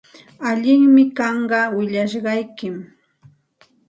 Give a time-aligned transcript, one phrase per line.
[0.49, 2.75] Allinmi kanqa willashqaykim.